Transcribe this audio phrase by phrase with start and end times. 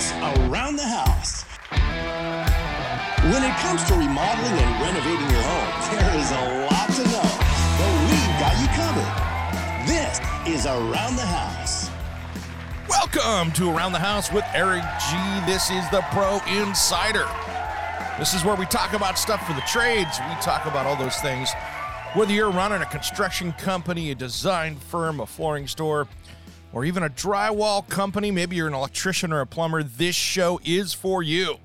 [0.00, 1.42] Around the House.
[3.28, 7.28] When it comes to remodeling and renovating your home, there is a lot to know,
[7.76, 9.12] but we've got you covered.
[9.86, 10.18] This
[10.48, 11.90] is Around the House.
[12.88, 15.16] Welcome to Around the House with Eric G.
[15.44, 17.28] This is the Pro Insider.
[18.18, 20.18] This is where we talk about stuff for the trades.
[20.18, 21.50] We talk about all those things.
[22.14, 26.08] Whether you're running a construction company, a design firm, a flooring store,
[26.72, 30.92] or even a drywall company, maybe you're an electrician or a plumber, this show is
[30.92, 31.58] for you.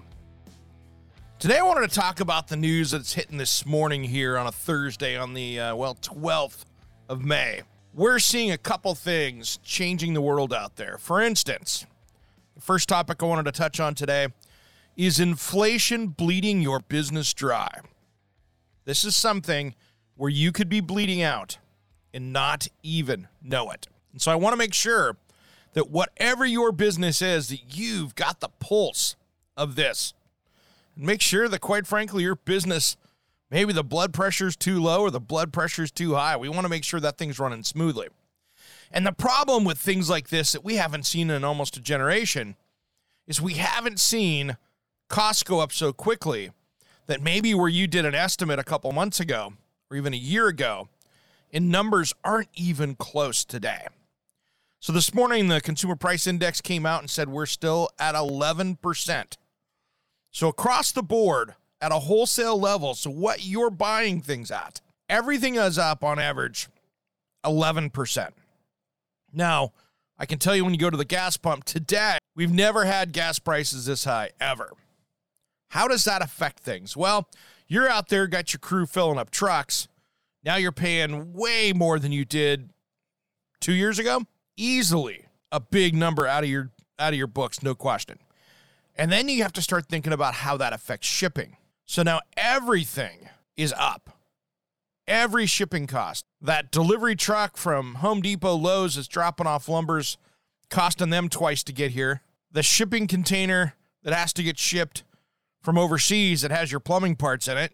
[1.37, 4.51] Today, I wanted to talk about the news that's hitting this morning here on a
[4.51, 6.65] Thursday, on the, uh, well, 12th
[7.09, 7.61] of May.
[7.93, 10.97] We're seeing a couple things changing the world out there.
[10.97, 11.85] For instance,
[12.55, 14.29] the first topic I wanted to touch on today
[14.97, 17.81] is inflation bleeding your business dry.
[18.85, 19.75] This is something
[20.15, 21.57] where you could be bleeding out
[22.13, 23.87] and not even know it.
[24.15, 25.17] And so I want to make sure
[25.73, 29.17] that whatever your business is, that you've got the pulse
[29.57, 30.13] of this.
[30.95, 32.95] And make sure that, quite frankly, your business,
[33.51, 36.37] maybe the blood pressure's too low or the blood pressure's too high.
[36.37, 38.07] We want to make sure that thing's running smoothly.
[38.89, 42.55] And the problem with things like this that we haven't seen in almost a generation
[43.27, 44.55] is we haven't seen
[45.09, 46.51] costs go up so quickly
[47.07, 49.51] that maybe where you did an estimate a couple months ago
[49.91, 50.87] or even a year ago,
[51.51, 53.87] and numbers aren't even close today.
[54.85, 59.37] So this morning, the consumer price index came out and said we're still at 11%.
[60.29, 65.55] So across the board, at a wholesale level, so what you're buying things at, everything
[65.55, 66.67] is up on average
[67.43, 68.29] 11%.
[69.33, 69.73] Now,
[70.19, 73.11] I can tell you when you go to the gas pump today, we've never had
[73.11, 74.71] gas prices this high ever.
[75.69, 76.95] How does that affect things?
[76.95, 77.27] Well,
[77.67, 79.87] you're out there, got your crew filling up trucks.
[80.43, 82.69] Now you're paying way more than you did
[83.59, 84.27] two years ago.
[84.57, 88.19] Easily a big number out of your out of your books, no question.
[88.95, 91.57] And then you have to start thinking about how that affects shipping.
[91.85, 94.17] So now everything is up.
[95.07, 96.25] Every shipping cost.
[96.41, 100.17] That delivery truck from Home Depot Lowe's is dropping off lumbers,
[100.69, 102.21] costing them twice to get here.
[102.51, 105.03] The shipping container that has to get shipped
[105.61, 107.73] from overseas that has your plumbing parts in it,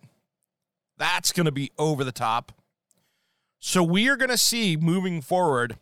[0.97, 2.51] that's going to be over the top.
[3.59, 5.77] So we are going to see moving forward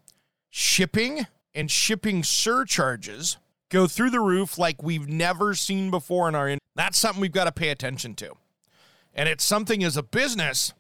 [0.50, 3.38] shipping and shipping surcharges
[3.70, 7.32] go through the roof like we've never seen before in our in- that's something we've
[7.32, 8.34] got to pay attention to.
[9.14, 10.74] And it's something as a business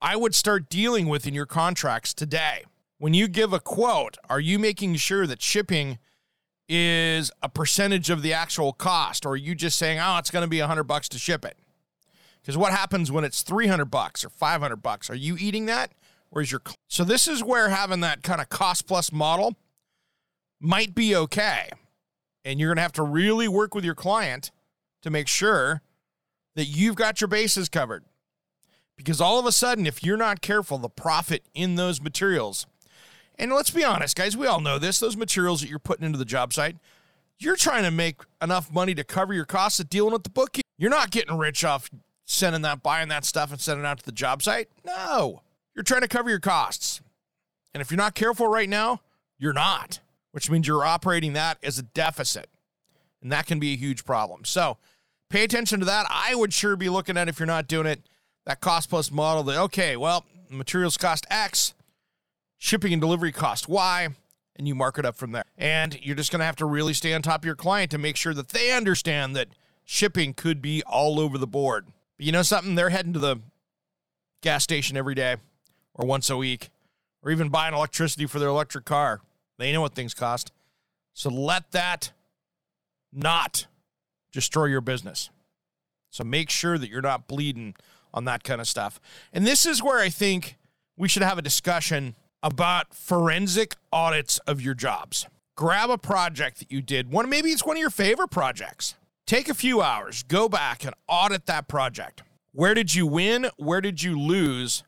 [0.00, 2.64] I would start dealing with in your contracts today.
[2.98, 5.98] When you give a quote, are you making sure that shipping
[6.68, 10.42] is a percentage of the actual cost or are you just saying oh it's going
[10.42, 11.56] to be 100 bucks to ship it
[12.40, 15.92] because what happens when it's 300 bucks or 500 bucks are you eating that
[16.34, 19.54] is your so this is where having that kind of cost plus model
[20.60, 21.68] might be okay
[22.44, 24.50] and you're going to have to really work with your client
[25.02, 25.82] to make sure
[26.54, 28.04] that you've got your bases covered
[28.96, 32.66] because all of a sudden if you're not careful the profit in those materials
[33.38, 34.98] and let's be honest, guys, we all know this.
[34.98, 36.76] Those materials that you're putting into the job site,
[37.38, 40.62] you're trying to make enough money to cover your costs of dealing with the bookie.
[40.78, 41.90] You're not getting rich off
[42.24, 44.68] sending that, buying that stuff and sending it out to the job site.
[44.84, 45.42] No,
[45.76, 47.02] you're trying to cover your costs.
[47.74, 49.02] And if you're not careful right now,
[49.38, 50.00] you're not,
[50.32, 52.48] which means you're operating that as a deficit.
[53.22, 54.44] And that can be a huge problem.
[54.44, 54.78] So
[55.28, 56.06] pay attention to that.
[56.08, 58.00] I would sure be looking at if you're not doing it,
[58.46, 61.74] that cost plus model that, okay, well, materials cost X
[62.56, 64.08] shipping and delivery cost Y,
[64.56, 65.44] and you mark it up from there.
[65.58, 67.98] And you're just going to have to really stay on top of your client to
[67.98, 69.48] make sure that they understand that
[69.84, 71.88] shipping could be all over the board.
[72.16, 72.76] But you know something?
[72.76, 73.40] They're heading to the
[74.40, 75.36] gas station every day
[75.96, 76.70] or once a week
[77.22, 79.20] or even buying electricity for their electric car.
[79.58, 80.52] They know what things cost.
[81.12, 82.12] So let that
[83.12, 83.66] not
[84.30, 85.30] destroy your business.
[86.10, 87.74] So make sure that you're not bleeding
[88.12, 89.00] on that kind of stuff.
[89.32, 90.56] And this is where I think
[90.96, 95.26] we should have a discussion about forensic audits of your jobs.
[95.56, 98.94] Grab a project that you did, one maybe it's one of your favorite projects.
[99.26, 102.22] Take a few hours, go back and audit that project.
[102.52, 103.48] Where did you win?
[103.56, 104.84] Where did you lose?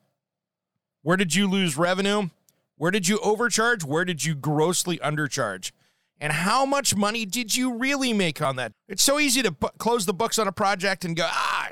[1.08, 2.28] Where did you lose revenue?
[2.76, 3.82] Where did you overcharge?
[3.82, 5.72] Where did you grossly undercharge?
[6.20, 8.74] And how much money did you really make on that?
[8.88, 11.70] It's so easy to bu- close the books on a project and go, ah,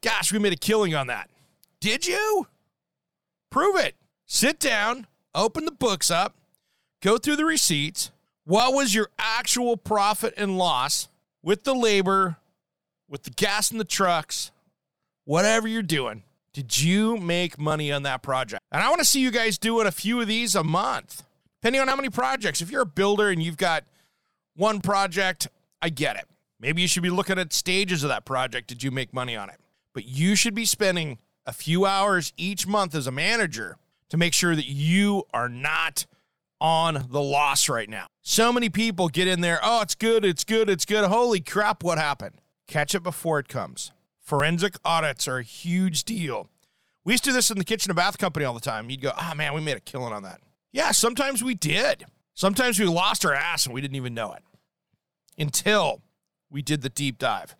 [0.00, 1.28] gosh, we made a killing on that.
[1.80, 2.46] Did you?
[3.50, 3.96] Prove it.
[4.26, 6.36] Sit down, open the books up,
[7.02, 8.12] go through the receipts.
[8.44, 11.08] What was your actual profit and loss
[11.42, 12.36] with the labor,
[13.08, 14.52] with the gas in the trucks,
[15.24, 16.22] whatever you're doing?
[16.58, 18.64] Did you make money on that project?
[18.72, 21.22] And I want to see you guys doing a few of these a month,
[21.62, 22.60] depending on how many projects.
[22.60, 23.84] If you're a builder and you've got
[24.56, 25.46] one project
[25.80, 26.24] I get it.
[26.58, 28.66] Maybe you should be looking at stages of that project.
[28.66, 29.60] Did you make money on it?
[29.94, 33.76] But you should be spending a few hours each month as a manager
[34.08, 36.06] to make sure that you are not
[36.60, 38.08] on the loss right now.
[38.22, 41.04] So many people get in there, oh, it's good, it's good, it's good.
[41.04, 42.40] Holy crap, what happened?
[42.66, 43.92] Catch it before it comes.
[44.28, 46.50] Forensic audits are a huge deal.
[47.02, 48.90] We used to do this in the kitchen and bath company all the time.
[48.90, 50.42] You'd go, oh man, we made a killing on that.
[50.70, 52.04] Yeah, sometimes we did.
[52.34, 54.42] Sometimes we lost our ass and we didn't even know it
[55.38, 56.02] until
[56.50, 57.56] we did the deep dive.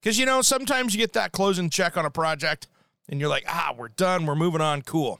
[0.00, 2.68] Because, you know, sometimes you get that closing check on a project
[3.08, 5.18] and you're like, ah, we're done, we're moving on, cool.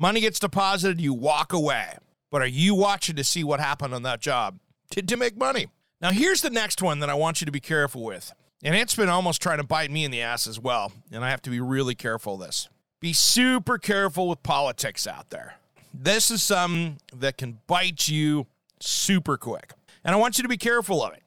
[0.00, 1.96] Money gets deposited, you walk away.
[2.32, 4.58] But are you watching to see what happened on that job
[4.90, 5.68] to, to make money?
[6.00, 8.32] Now, here's the next one that I want you to be careful with.
[8.62, 10.92] And it's been almost trying to bite me in the ass as well.
[11.12, 12.68] And I have to be really careful of this.
[13.00, 15.56] Be super careful with politics out there.
[15.92, 18.46] This is something that can bite you
[18.80, 19.72] super quick.
[20.04, 21.22] And I want you to be careful of it.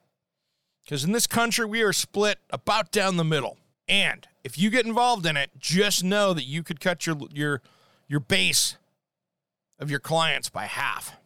[0.84, 3.58] Because in this country, we are split about down the middle.
[3.88, 7.62] And if you get involved in it, just know that you could cut your your
[8.08, 8.76] your base
[9.78, 11.16] of your clients by half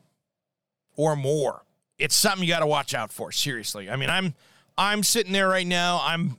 [0.97, 1.65] or more.
[1.99, 3.89] It's something you got to watch out for, seriously.
[3.89, 4.35] I mean, I'm
[4.77, 6.01] I'm sitting there right now.
[6.03, 6.39] I'm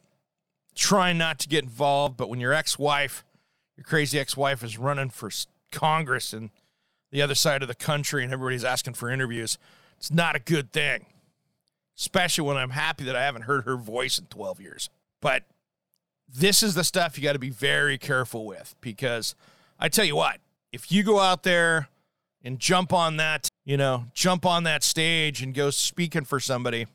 [0.76, 3.24] trying not to get involved, but when your ex-wife,
[3.78, 5.30] your crazy ex-wife is running for
[5.72, 6.50] Congress and
[7.12, 9.58] the other side of the country and everybody's asking for interviews,
[9.98, 11.06] it's not a good thing.
[11.98, 14.90] Especially when I'm happy that I haven't heard her voice in 12 years.
[15.22, 15.44] But
[16.28, 19.34] this is the stuff you got to be very careful with because
[19.80, 20.40] I tell you what,
[20.74, 21.88] if you go out there
[22.44, 26.88] and jump on that, you know, jump on that stage and go speaking for somebody,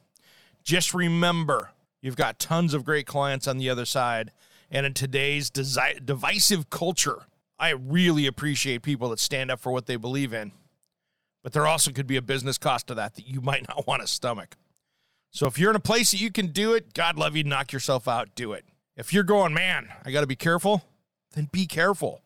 [0.62, 1.70] just remember
[2.00, 4.32] you've got tons of great clients on the other side.
[4.70, 7.26] And in today's desi- divisive culture,
[7.58, 10.52] I really appreciate people that stand up for what they believe in.
[11.42, 14.02] But there also could be a business cost to that that you might not want
[14.02, 14.56] to stomach.
[15.32, 17.72] So if you're in a place that you can do it, God love you, knock
[17.72, 18.64] yourself out, do it.
[18.96, 20.82] If you're going, man, I got to be careful,
[21.34, 22.22] then be careful.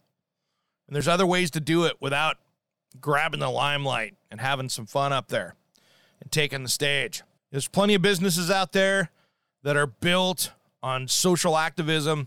[0.86, 2.38] And there's other ways to do it without
[3.00, 5.54] grabbing the limelight and having some fun up there
[6.20, 7.22] and taking the stage.
[7.54, 9.12] There's plenty of businesses out there
[9.62, 10.50] that are built
[10.82, 12.26] on social activism,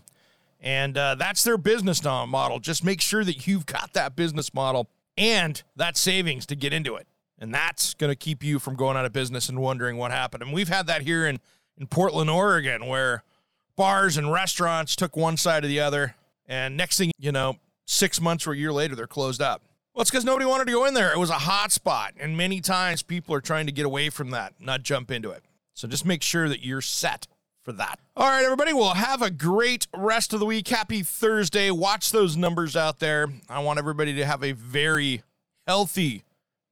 [0.58, 2.60] and uh, that's their business model.
[2.60, 4.88] Just make sure that you've got that business model
[5.18, 7.06] and that savings to get into it.
[7.38, 10.44] And that's going to keep you from going out of business and wondering what happened.
[10.44, 11.40] And we've had that here in,
[11.76, 13.22] in Portland, Oregon, where
[13.76, 16.14] bars and restaurants took one side or the other.
[16.46, 19.60] And next thing you know, six months or a year later, they're closed up.
[19.98, 21.12] Well, it's because nobody wanted to go in there.
[21.12, 22.14] It was a hot spot.
[22.20, 25.42] And many times people are trying to get away from that, not jump into it.
[25.74, 27.26] So just make sure that you're set
[27.64, 27.98] for that.
[28.16, 30.68] All right, everybody, well, have a great rest of the week.
[30.68, 31.72] Happy Thursday.
[31.72, 33.26] Watch those numbers out there.
[33.48, 35.24] I want everybody to have a very
[35.66, 36.22] healthy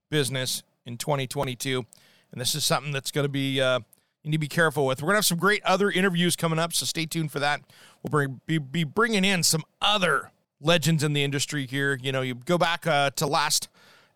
[0.09, 1.85] business in 2022.
[2.31, 3.81] And this is something that's going to be, uh,
[4.23, 5.03] you need to be careful with.
[5.03, 7.61] We're going to have some great other interviews coming up, so stay tuned for that.
[8.05, 10.31] We'll bring, be, be bringing in some other
[10.61, 11.99] legends in the industry here.
[12.01, 13.69] You know, you go back uh, to last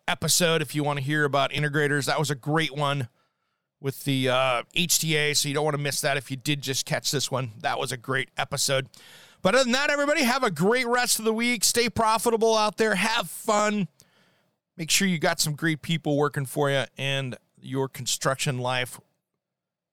[0.07, 2.05] episode if you want to hear about integrators.
[2.05, 3.07] That was a great one
[3.79, 6.85] with the uh, HTA, so you don't want to miss that if you did just
[6.85, 7.51] catch this one.
[7.61, 8.87] That was a great episode.
[9.41, 11.63] But other than that, everybody, have a great rest of the week.
[11.63, 12.93] Stay profitable out there.
[12.95, 13.87] Have fun
[14.81, 18.99] make sure you got some great people working for you and your construction life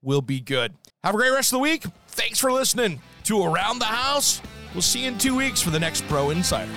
[0.01, 0.73] will be good.
[1.05, 1.85] Have a great rest of the week.
[2.09, 4.41] Thanks for listening to Around the House.
[4.75, 6.71] We'll see you in two weeks for the next Pro Insider.